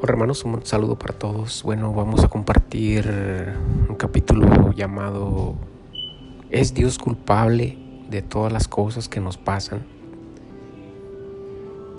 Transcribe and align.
Hola 0.00 0.12
hermanos, 0.12 0.44
un 0.44 0.64
saludo 0.64 0.96
para 0.96 1.12
todos. 1.12 1.64
Bueno, 1.64 1.92
vamos 1.92 2.22
a 2.22 2.28
compartir 2.28 3.04
un 3.88 3.96
capítulo 3.96 4.70
llamado 4.70 5.56
¿Es 6.50 6.72
Dios 6.72 6.98
culpable 6.98 7.76
de 8.08 8.22
todas 8.22 8.52
las 8.52 8.68
cosas 8.68 9.08
que 9.08 9.18
nos 9.18 9.38
pasan? 9.38 9.84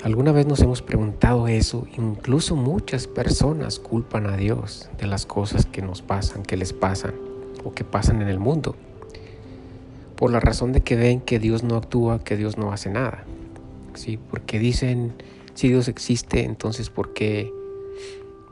¿Alguna 0.02 0.32
vez 0.32 0.48
nos 0.48 0.62
hemos 0.62 0.82
preguntado 0.82 1.50
eso? 1.50 1.88
Incluso 1.98 2.56
muchas 2.56 3.06
personas 3.06 3.80
culpan 3.80 4.28
a 4.28 4.38
Dios 4.38 4.90
de 4.98 5.06
las 5.06 5.26
cosas 5.26 5.66
que 5.66 5.82
nos 5.82 6.02
pasan, 6.02 6.44
que 6.44 6.56
les 6.56 6.72
pasan 6.72 7.16
o 7.66 7.74
que 7.74 7.84
pasan 7.84 8.22
en 8.22 8.30
el 8.30 8.40
mundo. 8.40 8.78
Por 10.16 10.32
la 10.32 10.40
razón 10.40 10.72
de 10.72 10.80
que 10.80 10.96
ven 10.96 11.20
que 11.20 11.38
Dios 11.38 11.64
no 11.64 11.76
actúa, 11.76 12.24
que 12.24 12.38
Dios 12.38 12.58
no 12.58 12.72
hace 12.72 12.90
nada. 12.90 13.26
¿Sí? 13.94 14.18
Porque 14.30 14.58
dicen, 14.58 15.16
si 15.54 15.68
Dios 15.68 15.90
existe, 15.90 16.46
entonces 16.46 16.90
¿por 16.90 17.12
qué? 17.12 17.59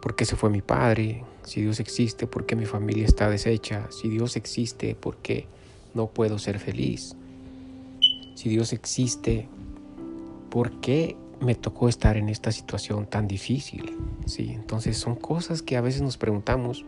¿Por 0.02 0.16
qué 0.16 0.26
se 0.26 0.36
fue 0.36 0.50
mi 0.50 0.62
padre? 0.62 1.24
Si 1.44 1.62
Dios 1.62 1.80
existe, 1.80 2.28
¿por 2.28 2.46
qué 2.46 2.56
mi 2.56 2.66
familia 2.66 3.06
está 3.06 3.30
deshecha? 3.30 3.88
Si 3.90 4.10
Dios 4.10 4.36
existe, 4.36 4.96
¿por 4.96 5.18
qué 5.18 5.48
no 5.94 6.08
puedo 6.08 6.38
ser 6.40 6.60
feliz? 6.60 7.16
Si 8.36 8.50
Dios 8.50 8.74
existe, 8.74 9.48
¿por 10.50 10.80
qué 10.80 11.16
me 11.40 11.56
tocó 11.56 11.90
estar 11.90 12.18
en 12.18 12.30
esta 12.30 12.52
situación 12.52 13.08
tan 13.08 13.28
difícil? 13.28 13.98
Sí, 14.26 14.52
entonces 14.54 14.98
son 14.98 15.16
cosas 15.16 15.62
que 15.62 15.78
a 15.78 15.82
veces 15.82 16.02
nos 16.02 16.18
preguntamos. 16.18 16.86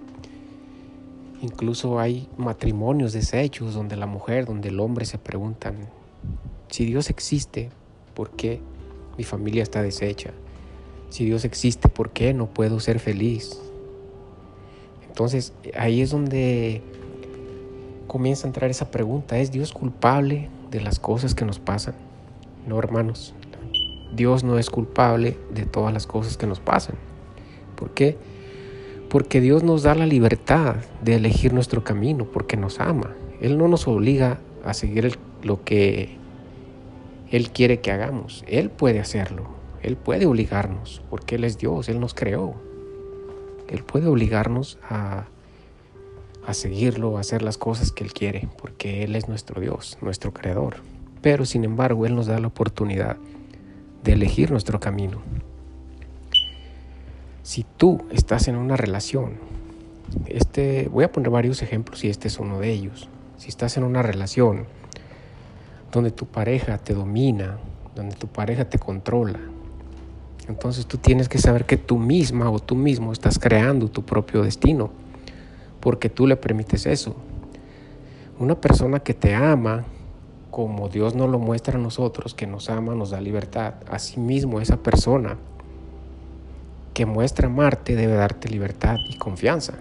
Incluso 1.42 2.00
hay 2.00 2.28
matrimonios 2.38 3.14
deshechos 3.14 3.74
donde 3.74 3.96
la 3.96 4.06
mujer, 4.06 4.46
donde 4.46 4.70
el 4.70 4.80
hombre 4.80 5.06
se 5.06 5.18
preguntan, 5.18 5.90
si 6.70 6.86
Dios 6.86 7.10
existe, 7.10 7.70
¿por 8.14 8.32
qué 8.32 8.62
mi 9.18 9.24
familia 9.24 9.64
está 9.64 9.82
deshecha? 9.82 10.32
Si 11.10 11.26
Dios 11.26 11.46
existe, 11.46 11.90
¿por 11.90 12.12
qué 12.12 12.34
no 12.34 12.48
puedo 12.48 12.80
ser 12.80 13.00
feliz? 13.00 13.60
Entonces 15.08 15.54
ahí 15.76 16.02
es 16.02 16.12
donde 16.12 16.82
comienza 18.08 18.46
a 18.46 18.50
entrar 18.50 18.70
esa 18.70 18.92
pregunta. 18.92 19.38
¿Es 19.38 19.52
Dios 19.52 19.74
culpable 19.74 20.50
de 20.72 20.82
las 20.82 21.00
cosas 21.00 21.36
que 21.36 21.46
nos 21.46 21.60
pasan? 21.60 21.96
No, 22.68 22.78
hermanos. 22.78 23.34
Dios 24.16 24.44
no 24.44 24.58
es 24.58 24.70
culpable 24.70 25.38
de 25.54 25.66
todas 25.66 25.94
las 25.94 26.08
cosas 26.08 26.38
que 26.38 26.48
nos 26.48 26.60
pasan. 26.60 26.96
¿Por 27.76 27.92
qué? 27.92 28.18
Porque 29.10 29.42
Dios 29.42 29.64
nos 29.64 29.84
da 29.84 29.96
la 29.96 30.06
libertad 30.06 30.76
de 31.02 31.16
elegir 31.16 31.54
nuestro 31.54 31.84
camino, 31.84 32.26
porque 32.26 32.58
nos 32.58 32.80
ama. 32.80 33.16
Él 33.42 33.58
no 33.58 33.68
nos 33.68 33.88
obliga 33.88 34.40
a 34.66 34.74
seguir 34.74 35.18
lo 35.44 35.64
que 35.64 36.18
Él 37.32 37.52
quiere 37.52 37.80
que 37.80 37.92
hagamos. 37.92 38.44
Él 38.48 38.70
puede 38.70 39.00
hacerlo. 39.00 39.59
Él 39.82 39.96
puede 39.98 40.26
obligarnos, 40.26 41.02
porque 41.10 41.36
Él 41.36 41.44
es 41.44 41.58
Dios, 41.58 41.90
Él 41.90 42.00
nos 42.00 42.14
creó. 42.14 42.56
Él 43.68 43.84
puede 43.84 44.08
obligarnos 44.08 44.78
a, 44.90 45.26
a 46.46 46.54
seguirlo, 46.54 47.18
a 47.18 47.22
hacer 47.22 47.42
las 47.42 47.58
cosas 47.58 47.92
que 47.92 48.04
Él 48.04 48.14
quiere, 48.14 48.50
porque 48.62 49.04
Él 49.04 49.16
es 49.16 49.28
nuestro 49.28 49.62
Dios, 49.62 49.98
nuestro 50.02 50.34
creador. 50.34 50.78
Pero 51.22 51.46
sin 51.46 51.64
embargo, 51.64 52.06
Él 52.06 52.16
nos 52.16 52.28
da 52.28 52.40
la 52.40 52.48
oportunidad 52.48 53.18
de 54.04 54.14
elegir 54.14 54.52
nuestro 54.52 54.80
camino. 54.80 55.22
Si 57.44 57.66
tú 57.78 58.06
estás 58.12 58.48
en 58.48 58.56
una 58.56 58.78
relación, 58.78 59.38
este, 60.26 60.88
voy 60.92 61.04
a 61.04 61.12
poner 61.12 61.30
varios 61.30 61.62
ejemplos 61.62 62.04
y 62.04 62.10
este 62.10 62.28
es 62.28 62.40
uno 62.40 62.60
de 62.60 62.72
ellos. 62.72 63.10
Si 63.38 63.50
estás 63.50 63.78
en 63.78 63.84
una 63.84 64.02
relación 64.02 64.66
donde 65.92 66.12
tu 66.12 66.26
pareja 66.26 66.78
te 66.78 66.94
domina, 66.94 67.58
donde 67.96 68.16
tu 68.16 68.28
pareja 68.28 68.66
te 68.66 68.78
controla, 68.80 69.40
entonces 70.50 70.88
tú 70.88 70.98
tienes 70.98 71.30
que 71.30 71.38
saber 71.38 71.66
que 71.66 71.78
tú 71.78 72.00
misma 72.00 72.50
o 72.50 72.58
tú 72.58 72.76
mismo 72.76 73.14
estás 73.14 73.38
creando 73.38 73.88
tu 73.88 74.04
propio 74.04 74.42
destino, 74.42 74.90
porque 75.80 76.10
tú 76.10 76.26
le 76.26 76.38
permites 76.38 76.88
eso. 76.88 77.16
Una 78.40 78.60
persona 78.60 79.00
que 79.00 79.14
te 79.14 79.36
ama, 79.36 79.86
como 80.50 80.90
Dios 80.90 81.14
nos 81.14 81.30
lo 81.30 81.38
muestra 81.38 81.78
a 81.78 81.82
nosotros, 81.82 82.34
que 82.34 82.48
nos 82.48 82.68
ama, 82.72 82.96
nos 82.96 83.12
da 83.12 83.22
libertad. 83.22 83.76
Asimismo, 83.92 84.60
esa 84.60 84.78
persona 84.78 85.38
que 86.96 87.06
muestra 87.06 87.46
amarte 87.46 87.96
debe 87.96 88.16
darte 88.16 88.50
libertad 88.50 88.98
y 89.08 89.20
confianza, 89.20 89.76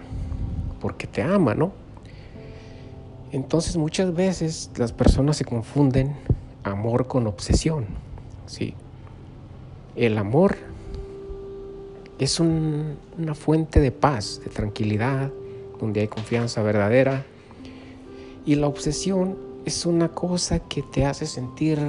porque 0.79 1.07
te 1.07 1.23
ama, 1.23 1.55
¿no? 1.55 1.71
Entonces 3.31 3.75
muchas 3.75 4.13
veces 4.13 4.69
las 4.77 4.91
personas 4.91 5.35
se 5.37 5.45
confunden 5.45 6.15
amor 6.63 7.07
con 7.07 7.25
obsesión, 7.25 7.87
¿sí? 8.45 8.75
El 9.99 10.17
amor 10.17 10.55
es 12.19 12.39
una 12.39 13.35
fuente 13.35 13.81
de 13.81 13.91
paz, 13.91 14.39
de 14.41 14.49
tranquilidad, 14.49 15.29
donde 15.77 15.99
hay 15.99 16.07
confianza 16.07 16.63
verdadera. 16.63 17.25
Y 18.45 18.55
la 18.55 18.67
obsesión 18.67 19.37
es 19.65 19.85
una 19.85 20.07
cosa 20.07 20.59
que 20.59 20.83
te 20.83 21.03
hace 21.03 21.25
sentir 21.25 21.79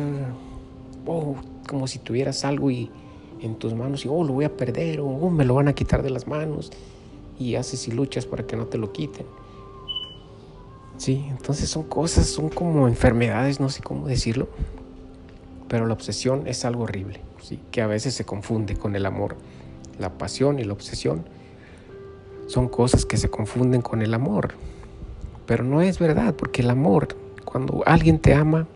oh, 1.06 1.36
como 1.68 1.86
si 1.86 2.00
tuvieras 2.00 2.44
algo 2.44 2.72
y, 2.72 2.90
en 3.42 3.54
tus 3.54 3.74
manos 3.74 4.04
y 4.04 4.08
oh, 4.08 4.24
lo 4.24 4.32
voy 4.32 4.44
a 4.44 4.56
perder 4.56 4.98
o 4.98 5.06
oh, 5.06 5.30
me 5.30 5.44
lo 5.44 5.54
van 5.54 5.68
a 5.68 5.72
quitar 5.72 6.02
de 6.02 6.10
las 6.10 6.26
manos 6.26 6.72
y 7.38 7.54
haces 7.54 7.86
y 7.86 7.92
luchas 7.92 8.26
para 8.26 8.44
que 8.44 8.56
no 8.56 8.66
te 8.66 8.76
lo 8.76 8.90
quiten. 8.90 9.26
Sí, 10.96 11.26
entonces 11.28 11.70
son 11.70 11.84
cosas, 11.84 12.26
son 12.26 12.48
como 12.48 12.88
enfermedades, 12.88 13.60
no 13.60 13.68
sé 13.68 13.84
cómo 13.84 14.08
decirlo, 14.08 14.48
pero 15.68 15.86
la 15.86 15.92
obsesión 15.92 16.48
es 16.48 16.64
algo 16.64 16.82
horrible 16.82 17.29
que 17.70 17.82
a 17.82 17.86
veces 17.86 18.14
se 18.14 18.24
confunde 18.24 18.76
con 18.76 18.96
el 18.96 19.06
amor. 19.06 19.36
La 19.98 20.10
pasión 20.16 20.58
y 20.58 20.64
la 20.64 20.72
obsesión 20.72 21.24
son 22.46 22.68
cosas 22.68 23.06
que 23.06 23.16
se 23.16 23.30
confunden 23.30 23.82
con 23.82 24.02
el 24.02 24.14
amor. 24.14 24.54
Pero 25.46 25.64
no 25.64 25.82
es 25.82 25.98
verdad, 25.98 26.34
porque 26.34 26.62
el 26.62 26.70
amor, 26.70 27.08
cuando 27.44 27.82
alguien 27.86 28.18
te 28.18 28.34
ama, 28.34 28.66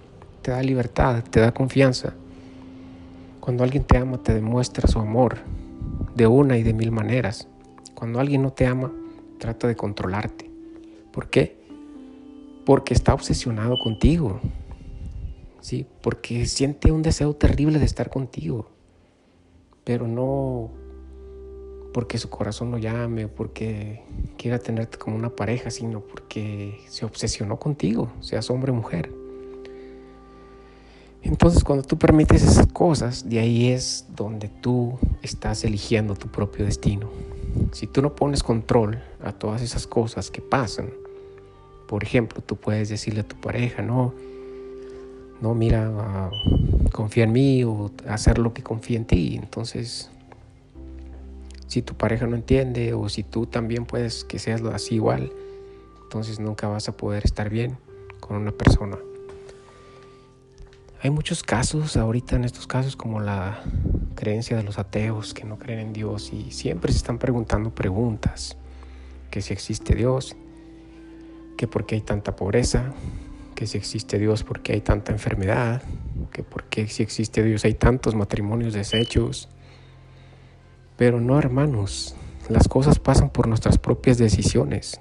te 0.43 0.51
da 0.51 0.63
libertad, 0.63 1.23
te 1.31 1.41
da 1.41 1.53
confianza. 1.53 2.15
Cuando 3.41 3.65
alguien 3.65 3.85
te 3.85 3.99
ama, 3.99 4.19
te 4.19 4.35
demuestra 4.35 4.89
su 4.89 4.99
amor 4.99 5.39
de 6.15 6.27
una 6.27 6.57
y 6.57 6.63
de 6.63 6.73
mil 6.73 6.91
maneras. 6.91 7.49
Cuando 7.95 8.21
alguien 8.21 8.43
no 8.43 8.53
te 8.53 8.67
ama, 8.67 8.93
trata 9.39 9.67
de 9.67 9.77
controlarte. 9.77 10.51
¿Por 11.13 11.29
qué? 11.29 11.57
Porque 12.65 12.95
está 12.95 13.15
obsesionado 13.15 13.77
contigo. 13.79 14.41
¿Sí? 15.65 15.87
Porque 16.03 16.45
siente 16.45 16.93
un 16.93 17.01
deseo 17.01 17.35
terrible 17.35 17.79
de 17.79 17.87
estar 17.87 18.11
contigo, 18.11 18.69
pero 19.83 20.07
no 20.07 20.71
porque 21.95 22.19
su 22.19 22.29
corazón 22.29 22.71
lo 22.71 22.77
llame, 22.77 23.29
porque 23.29 24.03
quiera 24.37 24.59
tenerte 24.59 24.99
como 24.99 25.17
una 25.17 25.31
pareja, 25.31 25.71
sino 25.71 26.01
porque 26.01 26.81
se 26.89 27.07
obsesionó 27.07 27.59
contigo, 27.59 28.13
seas 28.21 28.51
hombre 28.51 28.73
o 28.73 28.75
mujer. 28.75 29.11
Entonces 31.23 31.65
cuando 31.65 31.83
tú 31.83 31.97
permites 31.97 32.43
esas 32.43 32.67
cosas, 32.67 33.27
de 33.27 33.39
ahí 33.39 33.69
es 33.69 34.05
donde 34.15 34.49
tú 34.49 34.99
estás 35.23 35.65
eligiendo 35.65 36.15
tu 36.15 36.29
propio 36.29 36.67
destino. 36.67 37.09
Si 37.73 37.87
tú 37.87 38.03
no 38.03 38.15
pones 38.15 38.43
control 38.43 39.03
a 39.23 39.33
todas 39.33 39.63
esas 39.63 39.87
cosas 39.87 40.31
que 40.31 40.43
pasan, 40.43 40.91
por 41.89 42.03
ejemplo, 42.03 42.43
tú 42.43 42.57
puedes 42.57 42.91
decirle 42.91 43.21
a 43.21 43.29
tu 43.29 43.37
pareja, 43.37 43.81
no, 43.81 44.13
no, 45.41 45.55
mira, 45.55 46.31
confía 46.93 47.25
en 47.25 47.33
mí 47.33 47.65
o 47.65 47.91
hacer 48.09 48.39
lo 48.39 48.55
que 48.55 48.63
confía 48.63 48.97
en 48.97 49.05
ti. 49.05 49.37
Entonces, 49.41 50.11
si 51.67 51.83
tu 51.83 51.95
pareja 51.95 52.27
no 52.27 52.37
entiende 52.37 52.95
o 52.95 53.09
si 53.09 53.23
tú 53.23 53.47
también 53.47 53.85
puedes 53.85 54.25
que 54.25 54.39
seas 54.39 54.63
así 54.63 54.97
igual, 54.97 55.33
entonces 56.05 56.39
nunca 56.39 56.69
vas 56.69 56.89
a 56.89 56.97
poder 56.97 57.25
estar 57.25 57.51
bien 57.51 57.77
con 58.21 58.37
una 58.37 58.53
persona. 58.53 58.97
Hay 61.03 61.11
muchos 61.11 61.43
casos 61.43 61.97
ahorita 61.99 62.37
en 62.37 62.45
estos 62.45 62.67
casos 62.67 62.97
como 62.97 63.21
la 63.21 63.63
creencia 64.15 64.57
de 64.57 64.63
los 64.63 64.79
ateos 64.79 65.35
que 65.35 65.45
no 65.45 65.59
creen 65.59 65.81
en 65.81 65.93
Dios 65.93 66.33
y 66.33 66.51
siempre 66.51 66.93
se 66.93 66.99
están 66.99 67.19
preguntando 67.19 67.75
preguntas, 67.75 68.57
que 69.31 69.43
si 69.43 69.53
existe 69.53 69.95
Dios, 69.95 70.37
que 71.59 71.67
por 71.67 71.85
qué 71.85 71.97
hay 71.97 72.01
tanta 72.01 72.37
pobreza, 72.37 72.95
que 73.55 73.67
si 73.67 73.79
existe 73.79 74.19
Dios 74.19 74.43
porque 74.43 74.73
hay 74.73 74.81
tanta 74.81 75.13
enfermedad, 75.13 75.83
que 76.33 76.43
porque 76.43 76.89
si 76.89 77.03
existe 77.03 77.43
Dios 77.43 77.65
hay 77.65 77.75
tantos 77.75 78.15
matrimonios 78.15 78.75
deshechos. 78.75 79.49
Pero 80.97 81.21
no, 81.21 81.39
hermanos, 81.39 82.17
las 82.49 82.69
cosas 82.69 82.99
pasan 82.99 83.31
por 83.31 83.49
nuestras 83.49 83.79
propias 83.79 84.19
decisiones, 84.19 85.01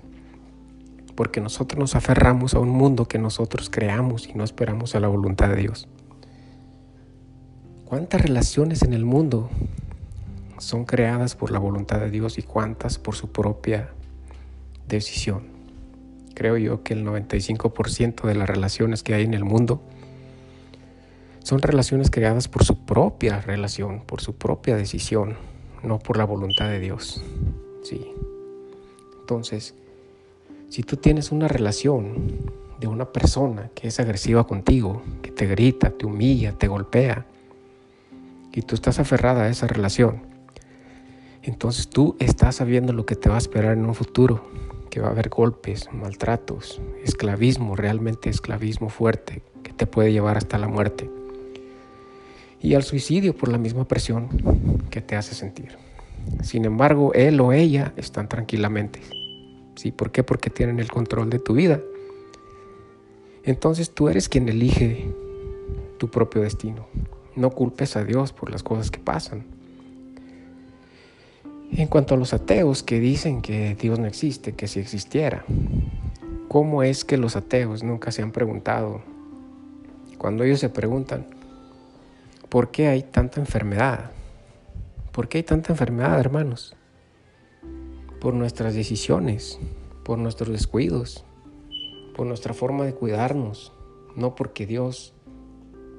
porque 1.15 1.41
nosotros 1.41 1.79
nos 1.79 1.95
aferramos 1.95 2.53
a 2.53 2.59
un 2.59 2.69
mundo 2.69 3.07
que 3.07 3.19
nosotros 3.19 3.69
creamos 3.69 4.27
y 4.27 4.33
no 4.33 4.43
esperamos 4.43 4.95
a 4.95 4.99
la 4.99 5.07
voluntad 5.07 5.49
de 5.49 5.57
Dios. 5.57 5.87
¿Cuántas 7.85 8.21
relaciones 8.21 8.81
en 8.81 8.93
el 8.93 9.05
mundo 9.05 9.49
son 10.57 10.85
creadas 10.85 11.35
por 11.35 11.51
la 11.51 11.59
voluntad 11.59 11.99
de 11.99 12.09
Dios 12.09 12.37
y 12.39 12.41
cuántas 12.41 12.97
por 12.97 13.15
su 13.15 13.31
propia 13.31 13.91
decisión? 14.87 15.52
Creo 16.33 16.57
yo 16.57 16.83
que 16.83 16.93
el 16.93 17.05
95% 17.05 18.23
de 18.27 18.35
las 18.35 18.49
relaciones 18.49 19.03
que 19.03 19.13
hay 19.13 19.23
en 19.23 19.33
el 19.33 19.43
mundo 19.43 19.81
son 21.43 21.61
relaciones 21.61 22.09
creadas 22.09 22.47
por 22.47 22.63
su 22.63 22.85
propia 22.85 23.41
relación, 23.41 24.01
por 24.05 24.21
su 24.21 24.35
propia 24.35 24.75
decisión, 24.75 25.35
no 25.83 25.99
por 25.99 26.17
la 26.17 26.23
voluntad 26.25 26.69
de 26.69 26.79
Dios. 26.79 27.21
Sí. 27.83 28.13
Entonces, 29.19 29.75
si 30.69 30.83
tú 30.83 30.97
tienes 30.97 31.31
una 31.31 31.47
relación 31.47 32.39
de 32.79 32.87
una 32.87 33.11
persona 33.11 33.69
que 33.75 33.89
es 33.89 33.99
agresiva 33.99 34.47
contigo, 34.47 35.03
que 35.21 35.31
te 35.31 35.45
grita, 35.45 35.91
te 35.91 36.05
humilla, 36.05 36.53
te 36.53 36.67
golpea, 36.67 37.25
y 38.53 38.61
tú 38.61 38.75
estás 38.75 38.99
aferrada 38.99 39.43
a 39.43 39.49
esa 39.49 39.67
relación, 39.67 40.23
entonces 41.41 41.89
tú 41.89 42.15
estás 42.19 42.55
sabiendo 42.55 42.93
lo 42.93 43.05
que 43.05 43.15
te 43.15 43.29
va 43.29 43.35
a 43.35 43.39
esperar 43.39 43.73
en 43.77 43.85
un 43.85 43.95
futuro, 43.95 44.47
que 44.93 45.01
va 45.01 45.07
a 45.07 45.11
haber 45.11 45.29
golpes, 45.29 45.89
maltratos, 45.91 46.79
esclavismo, 47.03 47.75
realmente 47.75 48.29
esclavismo 48.29 48.89
fuerte, 48.89 49.41
que 49.63 49.73
te 49.73 49.87
puede 49.87 50.11
llevar 50.11 50.37
hasta 50.37 50.59
la 50.59 50.67
muerte. 50.67 51.09
Y 52.61 52.75
al 52.75 52.83
suicidio 52.83 53.35
por 53.35 53.49
la 53.49 53.57
misma 53.57 53.87
presión 53.87 54.29
que 54.91 55.01
te 55.01 55.15
hace 55.15 55.33
sentir. 55.33 55.79
Sin 56.43 56.65
embargo, 56.65 57.11
él 57.15 57.39
o 57.41 57.53
ella 57.53 57.91
están 57.97 58.29
tranquilamente. 58.29 59.01
¿Sí? 59.75 59.91
¿Por 59.91 60.11
qué? 60.11 60.23
Porque 60.23 60.51
tienen 60.51 60.79
el 60.79 60.91
control 60.91 61.31
de 61.31 61.39
tu 61.39 61.55
vida. 61.55 61.81
Entonces 63.43 63.89
tú 63.89 64.09
eres 64.09 64.29
quien 64.29 64.47
elige 64.47 65.11
tu 65.97 66.11
propio 66.11 66.43
destino. 66.43 66.85
No 67.35 67.49
culpes 67.49 67.95
a 67.95 68.03
Dios 68.03 68.31
por 68.31 68.51
las 68.51 68.61
cosas 68.61 68.91
que 68.91 68.99
pasan. 68.99 69.52
En 71.75 71.87
cuanto 71.87 72.13
a 72.13 72.17
los 72.17 72.35
ateos 72.35 72.83
que 72.83 72.99
dicen 72.99 73.41
que 73.41 73.73
Dios 73.73 73.97
no 73.97 74.05
existe, 74.05 74.53
que 74.53 74.67
si 74.67 74.79
existiera, 74.79 75.43
¿cómo 76.47 76.83
es 76.83 77.03
que 77.03 77.17
los 77.17 77.35
ateos 77.35 77.81
nunca 77.81 78.11
se 78.11 78.21
han 78.21 78.31
preguntado? 78.31 79.01
Cuando 80.19 80.43
ellos 80.43 80.59
se 80.59 80.69
preguntan, 80.69 81.25
¿por 82.49 82.69
qué 82.69 82.89
hay 82.89 83.01
tanta 83.01 83.39
enfermedad? 83.39 84.11
¿Por 85.11 85.27
qué 85.27 85.39
hay 85.39 85.43
tanta 85.43 85.73
enfermedad, 85.73 86.19
hermanos? 86.19 86.75
Por 88.21 88.35
nuestras 88.35 88.75
decisiones, 88.75 89.57
por 90.03 90.19
nuestros 90.19 90.49
descuidos, 90.49 91.25
por 92.15 92.27
nuestra 92.27 92.53
forma 92.53 92.85
de 92.85 92.93
cuidarnos, 92.93 93.73
no 94.15 94.35
porque 94.35 94.67
Dios 94.67 95.15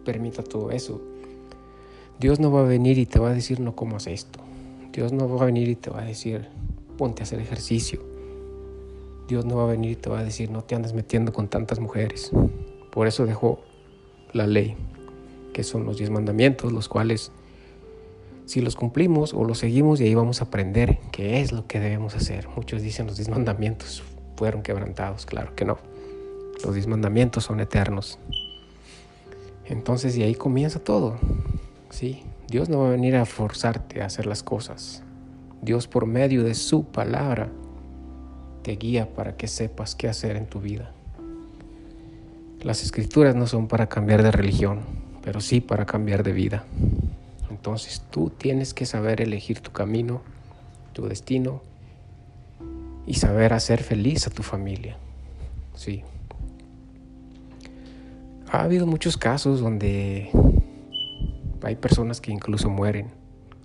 permita 0.04 0.44
todo 0.44 0.70
eso. 0.70 1.02
Dios 2.20 2.38
no 2.38 2.52
va 2.52 2.60
a 2.60 2.64
venir 2.64 2.96
y 2.96 3.06
te 3.06 3.18
va 3.18 3.30
a 3.30 3.34
decir 3.34 3.58
no 3.58 3.74
comas 3.74 4.06
esto. 4.06 4.38
Dios 4.94 5.12
no 5.12 5.28
va 5.28 5.42
a 5.42 5.46
venir 5.46 5.68
y 5.68 5.74
te 5.74 5.90
va 5.90 6.02
a 6.02 6.04
decir 6.04 6.46
ponte 6.96 7.22
a 7.22 7.24
hacer 7.24 7.40
ejercicio. 7.40 8.00
Dios 9.26 9.44
no 9.44 9.56
va 9.56 9.64
a 9.64 9.66
venir 9.66 9.90
y 9.90 9.96
te 9.96 10.08
va 10.08 10.20
a 10.20 10.24
decir 10.24 10.52
no 10.52 10.62
te 10.62 10.76
andes 10.76 10.92
metiendo 10.92 11.32
con 11.32 11.48
tantas 11.48 11.80
mujeres. 11.80 12.30
Por 12.92 13.08
eso 13.08 13.26
dejó 13.26 13.60
la 14.32 14.46
ley, 14.46 14.76
que 15.52 15.64
son 15.64 15.84
los 15.84 15.98
diez 15.98 16.10
mandamientos, 16.10 16.72
los 16.72 16.88
cuales 16.88 17.32
si 18.46 18.60
los 18.60 18.76
cumplimos 18.76 19.34
o 19.34 19.44
los 19.44 19.58
seguimos 19.58 20.00
y 20.00 20.04
ahí 20.04 20.14
vamos 20.14 20.40
a 20.40 20.44
aprender 20.44 21.00
qué 21.10 21.40
es 21.40 21.50
lo 21.50 21.66
que 21.66 21.80
debemos 21.80 22.14
hacer. 22.14 22.46
Muchos 22.54 22.80
dicen 22.80 23.08
los 23.08 23.16
diez 23.16 23.28
mandamientos 23.28 24.04
fueron 24.36 24.62
quebrantados, 24.62 25.26
claro 25.26 25.56
que 25.56 25.64
no. 25.64 25.78
Los 26.62 26.74
diez 26.74 26.86
mandamientos 26.86 27.42
son 27.42 27.58
eternos. 27.58 28.20
Entonces, 29.64 30.16
y 30.16 30.22
ahí 30.22 30.36
comienza 30.36 30.78
todo. 30.78 31.16
¿sí? 31.90 32.22
Dios 32.48 32.68
no 32.68 32.80
va 32.80 32.88
a 32.88 32.92
venir 32.92 33.16
a 33.16 33.24
forzarte 33.24 34.02
a 34.02 34.06
hacer 34.06 34.26
las 34.26 34.42
cosas. 34.42 35.02
Dios 35.62 35.88
por 35.88 36.06
medio 36.06 36.44
de 36.44 36.54
su 36.54 36.84
palabra 36.84 37.48
te 38.62 38.76
guía 38.76 39.14
para 39.14 39.36
que 39.36 39.48
sepas 39.48 39.94
qué 39.94 40.08
hacer 40.08 40.36
en 40.36 40.46
tu 40.46 40.60
vida. 40.60 40.92
Las 42.62 42.82
escrituras 42.82 43.34
no 43.34 43.46
son 43.46 43.68
para 43.68 43.88
cambiar 43.88 44.22
de 44.22 44.30
religión, 44.30 44.80
pero 45.22 45.40
sí 45.40 45.60
para 45.60 45.86
cambiar 45.86 46.22
de 46.22 46.32
vida. 46.32 46.64
Entonces 47.50 48.02
tú 48.10 48.30
tienes 48.30 48.74
que 48.74 48.86
saber 48.86 49.20
elegir 49.20 49.60
tu 49.60 49.70
camino, 49.70 50.22
tu 50.92 51.06
destino 51.06 51.62
y 53.06 53.14
saber 53.14 53.52
hacer 53.52 53.82
feliz 53.82 54.26
a 54.26 54.30
tu 54.30 54.42
familia. 54.42 54.96
Sí. 55.74 56.02
Ha 58.50 58.62
habido 58.62 58.86
muchos 58.86 59.16
casos 59.16 59.60
donde 59.60 60.30
hay 61.64 61.76
personas 61.76 62.20
que 62.20 62.30
incluso 62.30 62.68
mueren. 62.68 63.08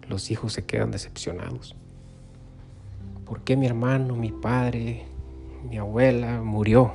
Los 0.08 0.32
hijos 0.32 0.54
se 0.54 0.66
quedan 0.66 0.92
decepcionados. 0.92 1.76
¿Por 3.26 3.42
qué 3.42 3.56
mi 3.56 3.68
hermano, 3.68 4.16
mi 4.16 4.32
padre, 4.32 5.06
mi 5.70 5.78
abuela 5.78 6.42
murió? 6.42 6.94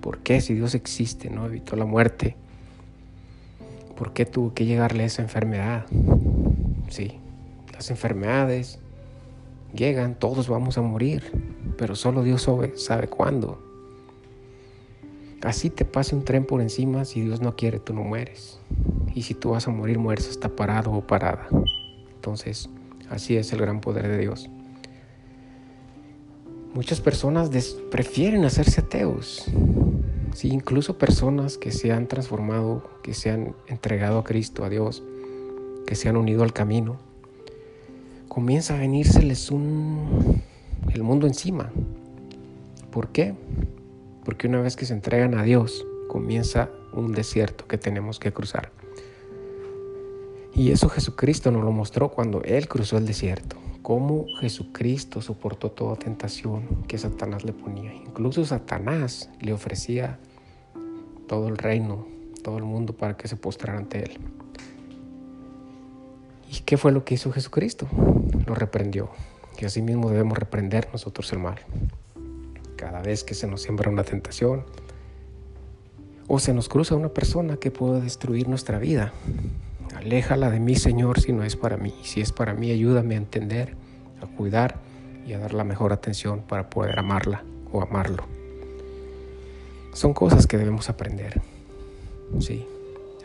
¿Por 0.00 0.18
qué 0.18 0.40
si 0.40 0.54
Dios 0.54 0.74
existe, 0.74 1.30
no 1.30 1.46
evitó 1.46 1.76
la 1.76 1.84
muerte? 1.84 2.36
¿Por 3.96 4.12
qué 4.12 4.26
tuvo 4.26 4.54
que 4.54 4.66
llegarle 4.66 5.04
esa 5.04 5.22
enfermedad? 5.22 5.86
Sí, 6.88 7.18
las 7.72 7.90
enfermedades 7.90 8.80
llegan, 9.74 10.14
todos 10.14 10.48
vamos 10.48 10.78
a 10.78 10.82
morir, 10.82 11.32
pero 11.76 11.94
solo 11.94 12.22
Dios 12.22 12.48
sabe 12.74 13.08
cuándo. 13.08 13.67
Así 15.42 15.70
te 15.70 15.84
pase 15.84 16.16
un 16.16 16.24
tren 16.24 16.44
por 16.44 16.60
encima, 16.60 17.04
si 17.04 17.20
Dios 17.20 17.40
no 17.40 17.54
quiere, 17.54 17.78
tú 17.78 17.94
no 17.94 18.02
mueres. 18.02 18.58
Y 19.14 19.22
si 19.22 19.34
tú 19.34 19.50
vas 19.50 19.68
a 19.68 19.70
morir, 19.70 19.98
mueres 19.98 20.28
hasta 20.28 20.48
parado 20.48 20.90
o 20.92 21.06
parada. 21.06 21.46
Entonces, 22.14 22.68
así 23.08 23.36
es 23.36 23.52
el 23.52 23.60
gran 23.60 23.80
poder 23.80 24.08
de 24.08 24.18
Dios. 24.18 24.50
Muchas 26.74 27.00
personas 27.00 27.50
prefieren 27.90 28.44
hacerse 28.44 28.80
ateos. 28.80 29.46
Sí, 30.34 30.48
incluso 30.48 30.98
personas 30.98 31.56
que 31.56 31.72
se 31.72 31.92
han 31.92 32.06
transformado, 32.06 32.82
que 33.02 33.14
se 33.14 33.30
han 33.30 33.54
entregado 33.68 34.18
a 34.18 34.24
Cristo, 34.24 34.64
a 34.64 34.68
Dios, 34.68 35.02
que 35.86 35.94
se 35.94 36.08
han 36.08 36.16
unido 36.16 36.42
al 36.42 36.52
camino, 36.52 36.98
comienza 38.28 38.74
a 38.74 38.78
venírseles 38.78 39.50
un, 39.50 40.42
el 40.92 41.02
mundo 41.02 41.26
encima. 41.26 41.72
¿Por 42.90 43.08
qué? 43.08 43.34
Porque 44.28 44.46
una 44.46 44.60
vez 44.60 44.76
que 44.76 44.84
se 44.84 44.92
entregan 44.92 45.38
a 45.38 45.42
Dios, 45.42 45.86
comienza 46.06 46.68
un 46.92 47.12
desierto 47.12 47.66
que 47.66 47.78
tenemos 47.78 48.18
que 48.20 48.30
cruzar. 48.30 48.70
Y 50.52 50.70
eso 50.70 50.90
Jesucristo 50.90 51.50
nos 51.50 51.64
lo 51.64 51.72
mostró 51.72 52.10
cuando 52.10 52.42
Él 52.42 52.68
cruzó 52.68 52.98
el 52.98 53.06
desierto, 53.06 53.56
cómo 53.80 54.26
Jesucristo 54.38 55.22
soportó 55.22 55.70
toda 55.70 55.96
tentación 55.96 56.84
que 56.86 56.98
Satanás 56.98 57.42
le 57.42 57.54
ponía. 57.54 57.94
Incluso 57.94 58.44
Satanás 58.44 59.30
le 59.40 59.54
ofrecía 59.54 60.18
todo 61.26 61.48
el 61.48 61.56
reino, 61.56 62.06
todo 62.42 62.58
el 62.58 62.64
mundo 62.64 62.92
para 62.92 63.16
que 63.16 63.28
se 63.28 63.36
postrara 63.36 63.78
ante 63.78 64.02
Él. 64.02 64.18
¿Y 66.52 66.60
qué 66.66 66.76
fue 66.76 66.92
lo 66.92 67.02
que 67.02 67.14
hizo 67.14 67.32
Jesucristo? 67.32 67.88
Lo 68.46 68.54
reprendió. 68.54 69.08
Y 69.58 69.64
así 69.64 69.80
mismo 69.80 70.10
debemos 70.10 70.36
reprender 70.36 70.86
nosotros 70.92 71.32
el 71.32 71.38
mal 71.38 71.58
cada 72.78 73.02
vez 73.02 73.24
que 73.24 73.34
se 73.34 73.48
nos 73.48 73.60
siembra 73.60 73.90
una 73.90 74.04
tentación 74.04 74.64
o 76.28 76.38
se 76.38 76.54
nos 76.54 76.68
cruza 76.68 76.94
una 76.94 77.08
persona 77.08 77.56
que 77.56 77.70
pueda 77.70 78.00
destruir 78.00 78.48
nuestra 78.48 78.78
vida. 78.78 79.12
Aléjala 79.96 80.48
de 80.50 80.60
mí, 80.60 80.76
Señor, 80.76 81.20
si 81.20 81.32
no 81.32 81.42
es 81.42 81.56
para 81.56 81.76
mí. 81.76 81.92
Si 82.02 82.20
es 82.20 82.32
para 82.32 82.54
mí, 82.54 82.70
ayúdame 82.70 83.14
a 83.14 83.18
entender, 83.18 83.74
a 84.22 84.26
cuidar 84.26 84.76
y 85.26 85.32
a 85.32 85.38
dar 85.38 85.54
la 85.54 85.64
mejor 85.64 85.92
atención 85.92 86.42
para 86.42 86.70
poder 86.70 86.98
amarla 86.98 87.42
o 87.72 87.82
amarlo. 87.82 88.24
Son 89.92 90.14
cosas 90.14 90.46
que 90.46 90.56
debemos 90.56 90.88
aprender. 90.88 91.40
Sí. 92.38 92.64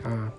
Ah. 0.04 0.32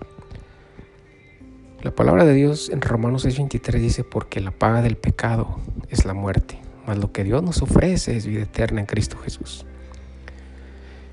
La 1.84 1.92
palabra 1.92 2.26
de 2.26 2.34
Dios 2.34 2.70
en 2.70 2.82
Romanos 2.82 3.26
6:23 3.26 3.80
dice, 3.80 4.04
porque 4.04 4.42
la 4.42 4.52
paga 4.52 4.82
del 4.82 4.98
pecado 4.98 5.60
es 5.90 6.04
la 6.04 6.14
muerte 6.14 6.65
mas 6.86 6.98
lo 6.98 7.12
que 7.12 7.24
Dios 7.24 7.44
nos 7.44 7.62
ofrece 7.62 8.15
es 8.15 8.25
vida 8.25 8.44
eterna 8.44 8.80
en 8.80 8.86
Cristo 8.86 9.18
Jesús. 9.18 9.65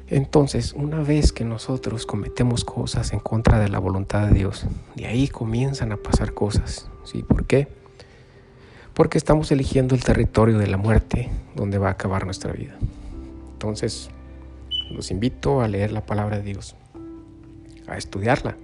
Entonces, 0.08 0.74
una 0.74 1.02
vez 1.02 1.32
que 1.32 1.42
nosotros 1.44 2.04
cometemos 2.04 2.66
cosas 2.66 3.14
en 3.14 3.20
contra 3.20 3.58
de 3.58 3.70
la 3.70 3.78
voluntad 3.78 4.26
de 4.28 4.34
Dios, 4.34 4.66
de 4.94 5.06
ahí 5.06 5.26
comienzan 5.28 5.90
a 5.90 5.96
pasar 5.96 6.34
cosas. 6.34 6.86
¿Sí? 7.04 7.22
¿Por 7.22 7.46
qué? 7.46 7.66
Porque 8.92 9.16
estamos 9.16 9.50
eligiendo 9.52 9.94
el 9.94 10.04
territorio 10.04 10.58
de 10.58 10.66
la 10.66 10.76
muerte 10.76 11.30
donde 11.56 11.78
va 11.78 11.88
a 11.88 11.92
acabar 11.92 12.26
nuestra 12.26 12.52
vida. 12.52 12.76
Entonces, 13.54 14.10
los 14.90 15.10
invito 15.10 15.62
a 15.62 15.68
leer 15.68 15.92
la 15.92 16.04
palabra 16.04 16.36
de 16.36 16.42
Dios, 16.42 16.76
a 17.86 17.96
estudiarla, 17.96 18.56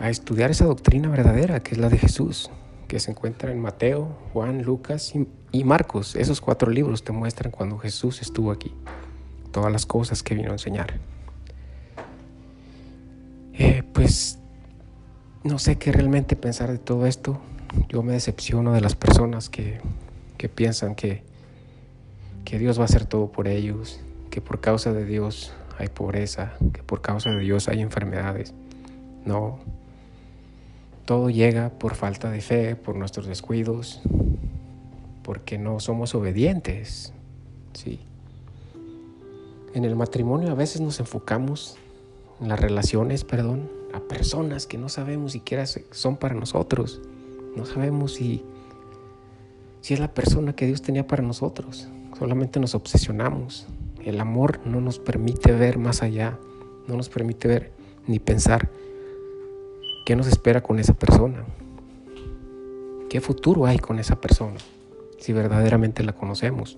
a 0.00 0.10
estudiar 0.10 0.50
esa 0.50 0.64
doctrina 0.64 1.08
verdadera 1.10 1.60
que 1.60 1.76
es 1.76 1.78
la 1.78 1.88
de 1.88 1.98
Jesús, 1.98 2.50
que 2.92 3.00
se 3.00 3.10
encuentra 3.10 3.50
en 3.50 3.58
Mateo, 3.58 4.18
Juan, 4.34 4.64
Lucas 4.64 5.14
y 5.50 5.64
Marcos, 5.64 6.14
esos 6.14 6.42
cuatro 6.42 6.70
libros 6.70 7.02
te 7.02 7.10
muestran 7.10 7.50
cuando 7.50 7.78
Jesús 7.78 8.20
estuvo 8.20 8.52
aquí, 8.52 8.74
todas 9.50 9.72
las 9.72 9.86
cosas 9.86 10.22
que 10.22 10.34
vino 10.34 10.50
a 10.50 10.52
enseñar. 10.52 11.00
Eh, 13.54 13.82
pues 13.94 14.38
no 15.42 15.58
sé 15.58 15.78
qué 15.78 15.90
realmente 15.90 16.36
pensar 16.36 16.70
de 16.70 16.76
todo 16.76 17.06
esto. 17.06 17.40
Yo 17.88 18.02
me 18.02 18.12
decepciono 18.12 18.74
de 18.74 18.82
las 18.82 18.94
personas 18.94 19.48
que, 19.48 19.80
que 20.36 20.50
piensan 20.50 20.94
que, 20.94 21.22
que 22.44 22.58
Dios 22.58 22.76
va 22.76 22.82
a 22.82 22.84
hacer 22.84 23.06
todo 23.06 23.32
por 23.32 23.48
ellos, 23.48 24.02
que 24.28 24.42
por 24.42 24.60
causa 24.60 24.92
de 24.92 25.06
Dios 25.06 25.54
hay 25.78 25.88
pobreza, 25.88 26.52
que 26.74 26.82
por 26.82 27.00
causa 27.00 27.30
de 27.30 27.38
Dios 27.38 27.68
hay 27.68 27.80
enfermedades. 27.80 28.52
No, 29.24 29.60
Todo 31.04 31.30
llega 31.30 31.70
por 31.70 31.94
falta 31.94 32.30
de 32.30 32.40
fe, 32.40 32.76
por 32.76 32.96
nuestros 32.96 33.26
descuidos, 33.26 34.00
porque 35.22 35.58
no 35.58 35.80
somos 35.80 36.14
obedientes. 36.14 37.12
Sí. 37.72 38.00
En 39.74 39.84
el 39.84 39.96
matrimonio 39.96 40.50
a 40.50 40.54
veces 40.54 40.80
nos 40.80 41.00
enfocamos 41.00 41.76
en 42.40 42.48
las 42.48 42.60
relaciones, 42.60 43.24
perdón, 43.24 43.68
a 43.92 44.00
personas 44.00 44.66
que 44.66 44.78
no 44.78 44.88
sabemos 44.88 45.32
siquiera 45.32 45.64
son 45.66 46.16
para 46.16 46.34
nosotros. 46.34 47.00
No 47.56 47.66
sabemos 47.66 48.14
si, 48.14 48.44
si 49.80 49.94
es 49.94 50.00
la 50.00 50.14
persona 50.14 50.54
que 50.54 50.66
Dios 50.66 50.82
tenía 50.82 51.06
para 51.06 51.22
nosotros. 51.22 51.88
Solamente 52.18 52.60
nos 52.60 52.74
obsesionamos. 52.74 53.66
El 54.04 54.20
amor 54.20 54.60
no 54.64 54.80
nos 54.80 54.98
permite 54.98 55.52
ver 55.52 55.78
más 55.78 56.02
allá, 56.02 56.38
no 56.86 56.96
nos 56.96 57.08
permite 57.08 57.48
ver 57.48 57.72
ni 58.06 58.18
pensar 58.18 58.70
qué 60.12 60.16
nos 60.16 60.26
espera 60.26 60.62
con 60.62 60.78
esa 60.78 60.92
persona. 60.92 61.42
¿Qué 63.08 63.22
futuro 63.22 63.64
hay 63.64 63.78
con 63.78 63.98
esa 63.98 64.20
persona? 64.20 64.58
Si 65.18 65.32
verdaderamente 65.32 66.02
la 66.02 66.12
conocemos. 66.12 66.76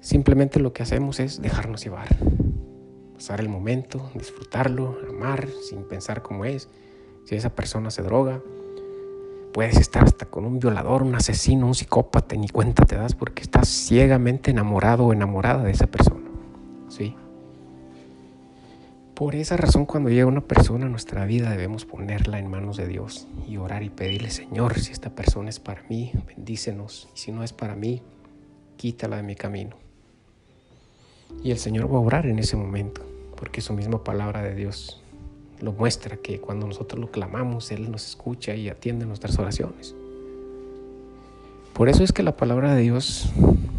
Simplemente 0.00 0.60
lo 0.60 0.72
que 0.72 0.84
hacemos 0.84 1.18
es 1.18 1.42
dejarnos 1.42 1.82
llevar, 1.82 2.16
pasar 3.14 3.40
el 3.40 3.48
momento, 3.48 4.08
disfrutarlo, 4.14 4.96
amar 5.08 5.48
sin 5.68 5.82
pensar 5.82 6.22
cómo 6.22 6.44
es. 6.44 6.68
Si 7.24 7.34
esa 7.34 7.50
persona 7.50 7.90
se 7.90 8.02
droga, 8.02 8.40
puedes 9.52 9.76
estar 9.76 10.04
hasta 10.04 10.26
con 10.26 10.44
un 10.44 10.60
violador, 10.60 11.02
un 11.02 11.16
asesino, 11.16 11.66
un 11.66 11.74
psicópata, 11.74 12.36
ni 12.36 12.50
cuenta 12.50 12.84
te 12.84 12.94
das 12.94 13.16
porque 13.16 13.42
estás 13.42 13.68
ciegamente 13.68 14.52
enamorado 14.52 15.06
o 15.06 15.12
enamorada 15.12 15.64
de 15.64 15.72
esa 15.72 15.88
persona. 15.88 16.30
¿Sí? 16.88 17.16
Por 19.14 19.36
esa 19.36 19.56
razón 19.56 19.86
cuando 19.86 20.10
llega 20.10 20.26
una 20.26 20.40
persona 20.40 20.86
a 20.86 20.88
nuestra 20.88 21.24
vida 21.24 21.48
debemos 21.48 21.84
ponerla 21.84 22.40
en 22.40 22.50
manos 22.50 22.76
de 22.76 22.88
Dios 22.88 23.28
y 23.48 23.58
orar 23.58 23.84
y 23.84 23.88
pedirle, 23.88 24.28
Señor, 24.30 24.80
si 24.80 24.90
esta 24.90 25.10
persona 25.10 25.50
es 25.50 25.60
para 25.60 25.84
mí, 25.88 26.10
bendícenos, 26.26 27.08
y 27.14 27.18
si 27.18 27.30
no 27.30 27.44
es 27.44 27.52
para 27.52 27.76
mí, 27.76 28.02
quítala 28.76 29.18
de 29.18 29.22
mi 29.22 29.36
camino. 29.36 29.76
Y 31.44 31.52
el 31.52 31.58
Señor 31.58 31.92
va 31.92 31.98
a 31.98 32.00
orar 32.00 32.26
en 32.26 32.40
ese 32.40 32.56
momento, 32.56 33.02
porque 33.36 33.60
su 33.60 33.72
misma 33.72 34.02
palabra 34.02 34.42
de 34.42 34.56
Dios 34.56 35.00
lo 35.60 35.72
muestra, 35.72 36.16
que 36.16 36.40
cuando 36.40 36.66
nosotros 36.66 37.00
lo 37.00 37.12
clamamos, 37.12 37.70
Él 37.70 37.92
nos 37.92 38.08
escucha 38.08 38.56
y 38.56 38.68
atiende 38.68 39.06
nuestras 39.06 39.38
oraciones. 39.38 39.94
Por 41.72 41.88
eso 41.88 42.02
es 42.02 42.12
que 42.12 42.24
la 42.24 42.36
palabra 42.36 42.74
de 42.74 42.82
Dios 42.82 43.32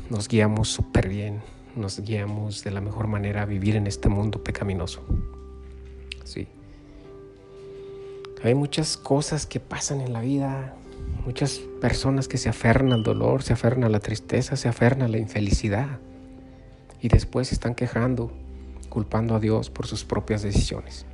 nos 0.09 0.29
guiamos 0.29 0.69
súper 0.69 1.09
bien, 1.09 1.41
nos 1.75 1.99
guiamos 1.99 2.63
de 2.63 2.71
la 2.71 2.81
mejor 2.81 3.07
manera 3.07 3.41
a 3.41 3.45
vivir 3.45 3.75
en 3.75 3.87
este 3.87 4.09
mundo 4.09 4.43
pecaminoso. 4.43 5.01
Sí. 6.23 6.47
Hay 8.43 8.55
muchas 8.55 8.97
cosas 8.97 9.45
que 9.45 9.59
pasan 9.59 10.01
en 10.01 10.13
la 10.13 10.21
vida, 10.21 10.75
muchas 11.25 11.59
personas 11.81 12.27
que 12.27 12.37
se 12.37 12.49
aferran 12.49 12.93
al 12.93 13.03
dolor, 13.03 13.43
se 13.43 13.53
aferran 13.53 13.83
a 13.83 13.89
la 13.89 13.99
tristeza, 13.99 14.55
se 14.55 14.67
aferran 14.67 15.01
a 15.01 15.07
la 15.07 15.17
infelicidad 15.17 15.99
y 17.01 17.07
después 17.07 17.51
están 17.51 17.75
quejando, 17.75 18.31
culpando 18.89 19.35
a 19.35 19.39
Dios 19.39 19.69
por 19.69 19.87
sus 19.87 20.03
propias 20.05 20.41
decisiones. 20.41 21.05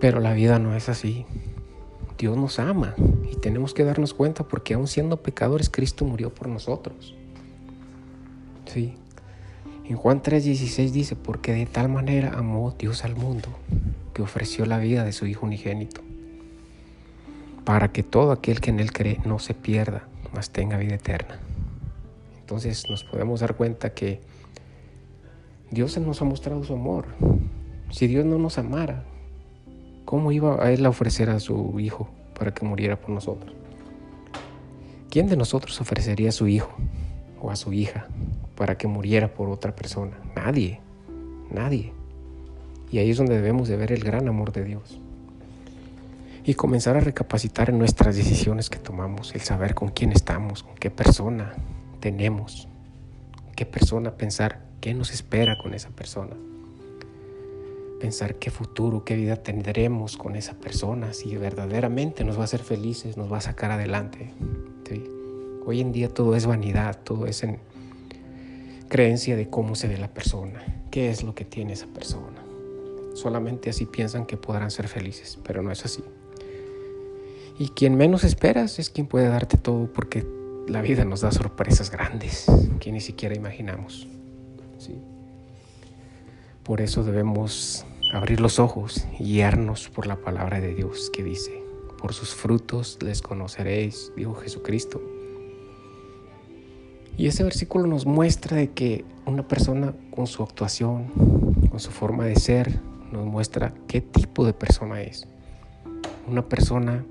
Pero 0.00 0.20
la 0.20 0.32
vida 0.32 0.58
no 0.58 0.74
es 0.74 0.88
así. 0.88 1.26
Dios 2.18 2.36
nos 2.36 2.58
ama 2.58 2.94
y 3.30 3.36
tenemos 3.36 3.74
que 3.74 3.84
darnos 3.84 4.14
cuenta 4.14 4.46
porque 4.46 4.74
aun 4.74 4.86
siendo 4.86 5.22
pecadores, 5.22 5.70
Cristo 5.70 6.04
murió 6.04 6.34
por 6.34 6.48
nosotros. 6.48 7.16
Sí. 8.72 8.94
En 9.84 9.96
Juan 9.96 10.22
3:16 10.22 10.92
dice, 10.92 11.14
porque 11.14 11.52
de 11.52 11.66
tal 11.66 11.90
manera 11.90 12.32
amó 12.38 12.74
Dios 12.78 13.04
al 13.04 13.16
mundo, 13.16 13.48
que 14.14 14.22
ofreció 14.22 14.64
la 14.64 14.78
vida 14.78 15.04
de 15.04 15.12
su 15.12 15.26
Hijo 15.26 15.44
unigénito, 15.44 16.00
para 17.64 17.92
que 17.92 18.02
todo 18.02 18.32
aquel 18.32 18.60
que 18.60 18.70
en 18.70 18.80
Él 18.80 18.90
cree 18.90 19.20
no 19.26 19.38
se 19.38 19.52
pierda, 19.52 20.08
mas 20.32 20.50
tenga 20.50 20.78
vida 20.78 20.94
eterna. 20.94 21.38
Entonces 22.40 22.88
nos 22.88 23.04
podemos 23.04 23.40
dar 23.40 23.56
cuenta 23.56 23.92
que 23.92 24.20
Dios 25.70 25.98
nos 25.98 26.22
ha 26.22 26.24
mostrado 26.24 26.64
su 26.64 26.72
amor. 26.72 27.06
Si 27.90 28.06
Dios 28.06 28.24
no 28.24 28.38
nos 28.38 28.56
amara, 28.56 29.04
¿cómo 30.06 30.32
iba 30.32 30.64
a 30.64 30.72
Él 30.72 30.86
a 30.86 30.88
ofrecer 30.88 31.28
a 31.28 31.40
su 31.40 31.78
Hijo 31.78 32.08
para 32.38 32.54
que 32.54 32.64
muriera 32.64 32.98
por 32.98 33.10
nosotros? 33.10 33.54
¿Quién 35.10 35.26
de 35.26 35.36
nosotros 35.36 35.78
ofrecería 35.78 36.30
a 36.30 36.32
su 36.32 36.48
Hijo 36.48 36.74
o 37.42 37.50
a 37.50 37.56
su 37.56 37.72
hija 37.72 38.06
para 38.62 38.78
que 38.78 38.86
muriera 38.86 39.34
por 39.34 39.48
otra 39.48 39.74
persona? 39.74 40.16
Nadie, 40.36 40.78
nadie. 41.50 41.92
Y 42.92 42.98
ahí 42.98 43.10
es 43.10 43.16
donde 43.16 43.34
debemos 43.34 43.66
de 43.66 43.76
ver 43.76 43.90
el 43.90 44.04
gran 44.04 44.28
amor 44.28 44.52
de 44.52 44.62
Dios. 44.62 45.00
Y 46.44 46.54
comenzar 46.54 46.96
a 46.96 47.00
recapacitar 47.00 47.70
en 47.70 47.78
nuestras 47.80 48.14
decisiones 48.14 48.70
que 48.70 48.78
tomamos, 48.78 49.34
el 49.34 49.40
saber 49.40 49.74
con 49.74 49.88
quién 49.88 50.12
estamos, 50.12 50.62
con 50.62 50.76
qué 50.76 50.92
persona 50.92 51.54
tenemos, 51.98 52.68
qué 53.56 53.66
persona 53.66 54.12
pensar, 54.12 54.60
qué 54.80 54.94
nos 54.94 55.12
espera 55.12 55.58
con 55.60 55.74
esa 55.74 55.90
persona. 55.90 56.36
Pensar 58.00 58.36
qué 58.36 58.52
futuro, 58.52 59.04
qué 59.04 59.16
vida 59.16 59.34
tendremos 59.34 60.16
con 60.16 60.36
esa 60.36 60.54
persona, 60.54 61.14
si 61.14 61.36
verdaderamente 61.36 62.22
nos 62.22 62.36
va 62.36 62.42
a 62.42 62.44
hacer 62.44 62.60
felices, 62.60 63.16
nos 63.16 63.32
va 63.32 63.38
a 63.38 63.40
sacar 63.40 63.72
adelante. 63.72 64.30
Hoy 65.66 65.80
en 65.80 65.90
día 65.90 66.08
todo 66.08 66.36
es 66.36 66.46
vanidad, 66.46 67.00
todo 67.02 67.26
es 67.26 67.42
en 67.42 67.58
creencia 68.92 69.36
de 69.36 69.48
cómo 69.48 69.74
se 69.74 69.88
ve 69.88 69.96
la 69.96 70.12
persona, 70.12 70.62
qué 70.90 71.08
es 71.08 71.22
lo 71.22 71.34
que 71.34 71.46
tiene 71.46 71.72
esa 71.72 71.86
persona. 71.86 72.44
Solamente 73.14 73.70
así 73.70 73.86
piensan 73.86 74.26
que 74.26 74.36
podrán 74.36 74.70
ser 74.70 74.86
felices, 74.86 75.38
pero 75.42 75.62
no 75.62 75.72
es 75.72 75.82
así. 75.86 76.04
Y 77.58 77.68
quien 77.68 77.94
menos 77.94 78.22
esperas 78.22 78.78
es 78.78 78.90
quien 78.90 79.06
puede 79.06 79.28
darte 79.28 79.56
todo 79.56 79.90
porque 79.90 80.26
la 80.68 80.82
vida 80.82 81.06
nos 81.06 81.22
da 81.22 81.32
sorpresas 81.32 81.90
grandes 81.90 82.44
que 82.80 82.92
ni 82.92 83.00
siquiera 83.00 83.34
imaginamos. 83.34 84.08
¿sí? 84.76 85.00
Por 86.62 86.82
eso 86.82 87.02
debemos 87.02 87.86
abrir 88.12 88.42
los 88.42 88.58
ojos 88.58 89.06
y 89.18 89.24
guiarnos 89.24 89.88
por 89.88 90.06
la 90.06 90.16
palabra 90.16 90.60
de 90.60 90.74
Dios 90.74 91.08
que 91.14 91.24
dice, 91.24 91.62
por 91.96 92.12
sus 92.12 92.34
frutos 92.34 92.98
les 93.00 93.22
conoceréis, 93.22 94.12
dijo 94.18 94.34
Jesucristo. 94.34 95.00
Y 97.22 97.28
ese 97.28 97.44
versículo 97.44 97.86
nos 97.86 98.04
muestra 98.04 98.56
de 98.56 98.70
que 98.70 99.04
una 99.26 99.46
persona 99.46 99.94
con 100.10 100.26
su 100.26 100.42
actuación, 100.42 101.04
con 101.70 101.78
su 101.78 101.92
forma 101.92 102.24
de 102.24 102.34
ser, 102.34 102.80
nos 103.12 103.24
muestra 103.26 103.72
qué 103.86 104.00
tipo 104.00 104.44
de 104.44 104.52
persona 104.52 105.02
es. 105.02 105.28
Una 106.26 106.48
persona 106.48 107.04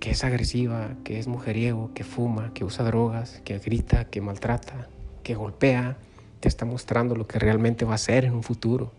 que 0.00 0.12
es 0.12 0.24
agresiva, 0.24 0.94
que 1.04 1.18
es 1.18 1.28
mujeriego, 1.28 1.90
que 1.92 2.04
fuma, 2.04 2.54
que 2.54 2.64
usa 2.64 2.86
drogas, 2.86 3.42
que 3.44 3.58
grita, 3.58 4.06
que 4.06 4.22
maltrata, 4.22 4.88
que 5.22 5.34
golpea, 5.34 5.98
te 6.40 6.48
está 6.48 6.64
mostrando 6.64 7.14
lo 7.14 7.26
que 7.26 7.38
realmente 7.38 7.84
va 7.84 7.96
a 7.96 7.98
ser 7.98 8.24
en 8.24 8.32
un 8.32 8.42
futuro. 8.42 8.92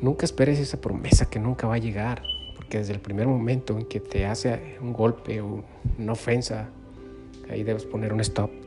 Nunca 0.00 0.24
esperes 0.24 0.58
esa 0.58 0.80
promesa 0.80 1.30
que 1.30 1.38
nunca 1.38 1.68
va 1.68 1.76
a 1.76 1.78
llegar, 1.78 2.24
porque 2.56 2.78
desde 2.78 2.94
el 2.94 3.00
primer 3.00 3.28
momento 3.28 3.78
en 3.78 3.86
que 3.86 4.00
te 4.00 4.26
hace 4.26 4.76
un 4.80 4.92
golpe 4.92 5.40
o 5.40 5.62
una 6.00 6.12
ofensa, 6.14 6.68
ahí 7.48 7.62
debes 7.62 7.84
poner 7.84 8.12
un 8.12 8.18
stop. 8.18 8.61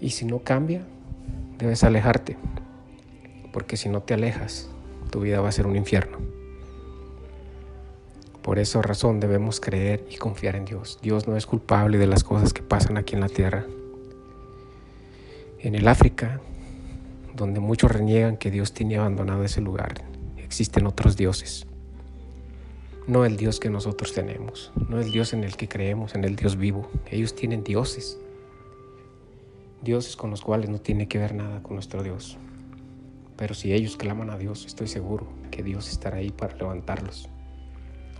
Y 0.00 0.10
si 0.10 0.24
no 0.24 0.40
cambia, 0.40 0.82
debes 1.58 1.84
alejarte, 1.84 2.36
porque 3.52 3.76
si 3.76 3.88
no 3.88 4.02
te 4.02 4.14
alejas, 4.14 4.68
tu 5.10 5.20
vida 5.20 5.40
va 5.40 5.48
a 5.48 5.52
ser 5.52 5.66
un 5.66 5.76
infierno. 5.76 6.18
Por 8.42 8.58
esa 8.58 8.80
razón 8.80 9.18
debemos 9.18 9.58
creer 9.58 10.06
y 10.08 10.16
confiar 10.18 10.54
en 10.54 10.66
Dios. 10.66 11.00
Dios 11.02 11.26
no 11.26 11.36
es 11.36 11.46
culpable 11.46 11.98
de 11.98 12.06
las 12.06 12.22
cosas 12.22 12.52
que 12.52 12.62
pasan 12.62 12.96
aquí 12.96 13.14
en 13.14 13.20
la 13.20 13.28
tierra. 13.28 13.66
En 15.58 15.74
el 15.74 15.88
África, 15.88 16.40
donde 17.34 17.58
muchos 17.58 17.90
reniegan 17.90 18.36
que 18.36 18.52
Dios 18.52 18.72
tiene 18.72 18.98
abandonado 18.98 19.42
ese 19.42 19.60
lugar, 19.60 19.94
existen 20.36 20.86
otros 20.86 21.16
dioses. 21.16 21.66
No 23.08 23.24
el 23.24 23.36
Dios 23.36 23.58
que 23.58 23.70
nosotros 23.70 24.12
tenemos, 24.12 24.72
no 24.88 25.00
el 25.00 25.10
Dios 25.10 25.32
en 25.32 25.42
el 25.42 25.56
que 25.56 25.68
creemos, 25.68 26.14
en 26.14 26.24
el 26.24 26.36
Dios 26.36 26.56
vivo. 26.56 26.88
Ellos 27.10 27.34
tienen 27.34 27.64
dioses. 27.64 28.18
Dioses 29.86 30.16
con 30.16 30.30
los 30.30 30.42
cuales 30.42 30.68
no 30.68 30.80
tiene 30.80 31.06
que 31.06 31.18
ver 31.18 31.32
nada 31.32 31.62
con 31.62 31.74
nuestro 31.74 32.02
Dios. 32.02 32.36
Pero 33.36 33.54
si 33.54 33.72
ellos 33.72 33.96
claman 33.96 34.30
a 34.30 34.36
Dios, 34.36 34.66
estoy 34.66 34.88
seguro 34.88 35.28
que 35.52 35.62
Dios 35.62 35.88
estará 35.88 36.16
ahí 36.16 36.30
para 36.30 36.56
levantarlos. 36.56 37.28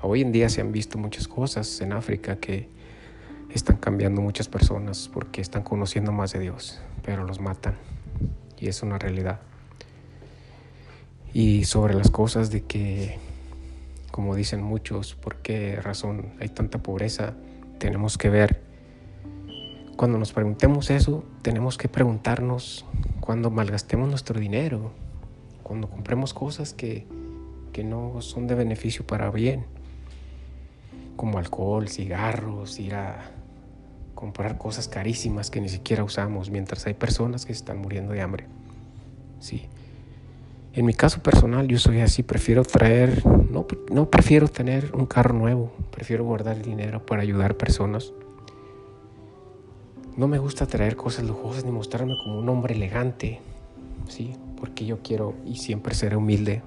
Hoy 0.00 0.22
en 0.22 0.30
día 0.30 0.48
se 0.48 0.60
han 0.60 0.70
visto 0.70 0.96
muchas 0.96 1.26
cosas 1.26 1.80
en 1.80 1.92
África 1.92 2.36
que 2.36 2.68
están 3.52 3.78
cambiando 3.78 4.22
muchas 4.22 4.48
personas 4.48 5.10
porque 5.12 5.40
están 5.40 5.64
conociendo 5.64 6.12
más 6.12 6.32
de 6.32 6.38
Dios, 6.38 6.80
pero 7.02 7.24
los 7.24 7.40
matan. 7.40 7.74
Y 8.58 8.68
es 8.68 8.82
una 8.84 8.98
realidad. 8.98 9.40
Y 11.32 11.64
sobre 11.64 11.94
las 11.94 12.12
cosas 12.12 12.50
de 12.50 12.62
que, 12.62 13.18
como 14.12 14.36
dicen 14.36 14.62
muchos, 14.62 15.14
por 15.16 15.38
qué 15.38 15.80
razón 15.82 16.32
hay 16.40 16.48
tanta 16.48 16.78
pobreza, 16.78 17.34
tenemos 17.78 18.16
que 18.18 18.30
ver, 18.30 18.62
cuando 19.96 20.18
nos 20.18 20.32
preguntemos 20.32 20.90
eso, 20.90 21.24
tenemos 21.42 21.78
que 21.78 21.88
preguntarnos 21.88 22.84
cuando 23.20 23.50
malgastemos 23.50 24.08
nuestro 24.08 24.38
dinero, 24.38 24.92
cuando 25.62 25.88
compremos 25.88 26.34
cosas 26.34 26.74
que, 26.74 27.06
que 27.72 27.82
no 27.82 28.20
son 28.20 28.46
de 28.46 28.54
beneficio 28.54 29.06
para 29.06 29.30
bien 29.30 29.64
como 31.16 31.38
alcohol, 31.38 31.88
cigarros, 31.88 32.78
ir 32.78 32.94
a 32.94 33.30
comprar 34.14 34.58
cosas 34.58 34.86
carísimas 34.86 35.50
que 35.50 35.60
ni 35.60 35.68
siquiera 35.68 36.04
usamos, 36.04 36.50
mientras 36.50 36.86
hay 36.86 36.94
personas 36.94 37.46
que 37.46 37.52
están 37.52 37.78
muriendo 37.78 38.12
de 38.12 38.20
hambre. 38.20 38.46
Sí. 39.40 39.66
En 40.74 40.84
mi 40.84 40.92
caso 40.92 41.22
personal, 41.22 41.68
yo 41.68 41.78
soy 41.78 42.00
así, 42.00 42.22
prefiero 42.22 42.62
traer, 42.62 43.24
no, 43.26 43.66
no 43.90 44.10
prefiero 44.10 44.48
tener 44.48 44.94
un 44.94 45.06
carro 45.06 45.32
nuevo, 45.32 45.72
prefiero 45.90 46.24
guardar 46.24 46.60
dinero 46.62 47.04
para 47.04 47.22
ayudar 47.22 47.56
personas. 47.56 48.12
No 50.16 50.28
me 50.28 50.38
gusta 50.38 50.64
traer 50.66 50.96
cosas 50.96 51.26
lujosas 51.26 51.66
ni 51.66 51.70
mostrarme 51.70 52.16
como 52.24 52.38
un 52.38 52.48
hombre 52.48 52.74
elegante, 52.74 53.40
sí, 54.08 54.34
porque 54.58 54.86
yo 54.86 55.00
quiero 55.02 55.34
y 55.44 55.56
siempre 55.56 55.94
seré 55.94 56.16
humilde 56.16 56.62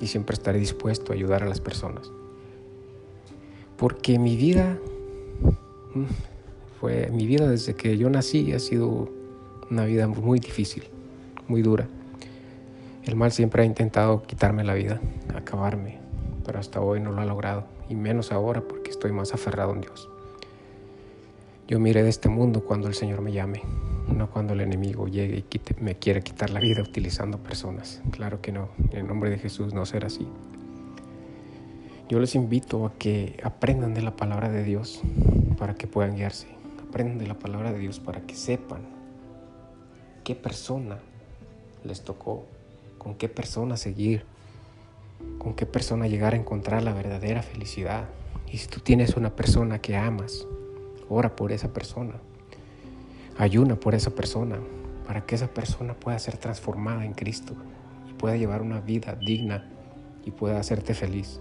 y 0.00 0.06
siempre 0.06 0.32
estaré 0.32 0.58
dispuesto 0.58 1.12
a 1.12 1.16
ayudar 1.16 1.42
a 1.42 1.46
las 1.46 1.60
personas. 1.60 2.10
Porque 3.76 4.18
mi 4.18 4.38
vida 4.38 4.78
mm, 5.94 6.04
fue 6.80 7.10
mi 7.12 7.26
vida 7.26 7.46
desde 7.46 7.74
que 7.74 7.98
yo 7.98 8.08
nací 8.08 8.54
ha 8.54 8.58
sido 8.58 9.10
una 9.70 9.84
vida 9.84 10.08
muy 10.08 10.40
difícil, 10.40 10.84
muy 11.46 11.60
dura. 11.60 11.88
El 13.04 13.16
mal 13.16 13.32
siempre 13.32 13.64
ha 13.64 13.66
intentado 13.66 14.22
quitarme 14.22 14.64
la 14.64 14.72
vida, 14.72 14.98
acabarme, 15.34 15.98
pero 16.46 16.58
hasta 16.58 16.80
hoy 16.80 17.00
no 17.00 17.12
lo 17.12 17.20
ha 17.20 17.26
logrado, 17.26 17.66
y 17.90 17.94
menos 17.94 18.32
ahora 18.32 18.62
porque 18.62 18.90
estoy 18.90 19.12
más 19.12 19.34
aferrado 19.34 19.74
en 19.74 19.82
Dios. 19.82 20.08
Yo 21.68 21.78
miré 21.78 22.02
de 22.02 22.08
este 22.08 22.30
mundo 22.30 22.64
cuando 22.64 22.88
el 22.88 22.94
Señor 22.94 23.20
me 23.20 23.30
llame, 23.30 23.60
no 24.08 24.30
cuando 24.30 24.54
el 24.54 24.62
enemigo 24.62 25.06
llegue 25.06 25.44
y 25.50 25.82
me 25.82 25.96
quiere 25.96 26.22
quitar 26.22 26.48
la 26.48 26.60
vida 26.60 26.80
utilizando 26.80 27.36
personas. 27.36 28.00
Claro 28.10 28.40
que 28.40 28.52
no, 28.52 28.70
en 28.90 29.00
el 29.00 29.06
nombre 29.06 29.28
de 29.28 29.36
Jesús 29.36 29.74
no 29.74 29.84
será 29.84 30.06
así. 30.06 30.26
Yo 32.08 32.20
les 32.20 32.34
invito 32.34 32.86
a 32.86 32.94
que 32.94 33.38
aprendan 33.42 33.92
de 33.92 34.00
la 34.00 34.16
palabra 34.16 34.48
de 34.48 34.64
Dios 34.64 35.02
para 35.58 35.74
que 35.74 35.86
puedan 35.86 36.16
guiarse. 36.16 36.46
Aprendan 36.88 37.18
de 37.18 37.26
la 37.26 37.38
palabra 37.38 37.70
de 37.70 37.80
Dios 37.80 38.00
para 38.00 38.22
que 38.22 38.34
sepan 38.34 38.88
qué 40.24 40.34
persona 40.34 41.00
les 41.84 42.02
tocó, 42.02 42.46
con 42.96 43.14
qué 43.14 43.28
persona 43.28 43.76
seguir, 43.76 44.24
con 45.36 45.52
qué 45.52 45.66
persona 45.66 46.06
llegar 46.06 46.32
a 46.32 46.38
encontrar 46.38 46.82
la 46.82 46.94
verdadera 46.94 47.42
felicidad. 47.42 48.08
Y 48.50 48.56
si 48.56 48.68
tú 48.68 48.80
tienes 48.80 49.18
una 49.18 49.36
persona 49.36 49.82
que 49.82 49.98
amas, 49.98 50.46
ora 51.08 51.34
por 51.36 51.52
esa 51.52 51.72
persona. 51.72 52.14
Ayuna 53.38 53.76
por 53.76 53.94
esa 53.94 54.10
persona 54.10 54.58
para 55.06 55.24
que 55.24 55.34
esa 55.34 55.48
persona 55.48 55.94
pueda 55.94 56.18
ser 56.18 56.36
transformada 56.36 57.04
en 57.04 57.12
Cristo 57.12 57.54
y 58.08 58.12
pueda 58.14 58.36
llevar 58.36 58.62
una 58.62 58.80
vida 58.80 59.14
digna 59.14 59.70
y 60.24 60.30
pueda 60.30 60.58
hacerte 60.58 60.94
feliz 60.94 61.40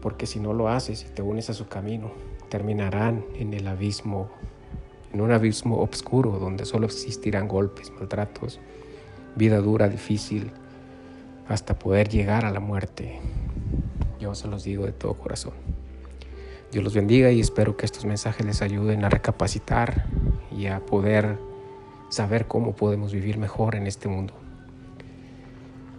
porque 0.00 0.26
si 0.26 0.40
no 0.40 0.52
lo 0.52 0.68
haces 0.68 1.04
y 1.08 1.12
te 1.12 1.22
unes 1.22 1.50
a 1.50 1.54
su 1.54 1.68
camino, 1.68 2.10
terminarán 2.48 3.24
en 3.34 3.52
el 3.54 3.66
abismo, 3.66 4.30
en 5.12 5.20
un 5.20 5.32
abismo 5.32 5.80
oscuro 5.80 6.38
donde 6.38 6.64
solo 6.64 6.86
existirán 6.86 7.48
golpes, 7.48 7.90
maltratos, 7.90 8.60
vida 9.36 9.58
dura, 9.58 9.88
difícil, 9.88 10.50
hasta 11.48 11.78
poder 11.78 12.08
llegar 12.08 12.44
a 12.44 12.50
la 12.50 12.60
muerte. 12.60 13.20
Yo 14.20 14.34
se 14.34 14.48
los 14.48 14.64
digo 14.64 14.86
de 14.86 14.92
todo 14.92 15.14
corazón. 15.14 15.77
Dios 16.70 16.84
los 16.84 16.94
bendiga 16.94 17.30
y 17.30 17.40
espero 17.40 17.76
que 17.76 17.86
estos 17.86 18.04
mensajes 18.04 18.44
les 18.44 18.60
ayuden 18.60 19.04
a 19.04 19.08
recapacitar 19.08 20.04
y 20.54 20.66
a 20.66 20.80
poder 20.80 21.38
saber 22.10 22.46
cómo 22.46 22.74
podemos 22.74 23.12
vivir 23.12 23.38
mejor 23.38 23.74
en 23.74 23.86
este 23.86 24.08
mundo. 24.08 24.34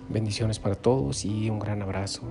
Bendiciones 0.10 0.60
para 0.60 0.76
todos 0.76 1.26
y 1.26 1.50
un 1.50 1.60
gran 1.60 1.82
abrazo. 1.82 2.22